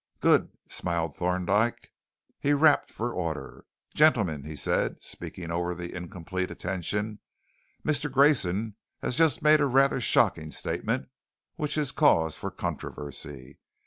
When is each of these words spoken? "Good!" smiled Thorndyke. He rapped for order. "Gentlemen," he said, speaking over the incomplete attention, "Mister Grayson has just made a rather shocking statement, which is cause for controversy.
"Good!" 0.19 0.49
smiled 0.67 1.15
Thorndyke. 1.15 1.91
He 2.39 2.53
rapped 2.53 2.89
for 2.89 3.13
order. 3.13 3.65
"Gentlemen," 3.93 4.45
he 4.45 4.55
said, 4.55 4.99
speaking 4.99 5.51
over 5.51 5.75
the 5.75 5.93
incomplete 5.95 6.49
attention, 6.49 7.19
"Mister 7.83 8.09
Grayson 8.09 8.77
has 9.03 9.15
just 9.15 9.43
made 9.43 9.59
a 9.61 9.67
rather 9.67 10.01
shocking 10.01 10.49
statement, 10.49 11.07
which 11.55 11.77
is 11.77 11.91
cause 11.91 12.35
for 12.35 12.49
controversy. 12.49 13.59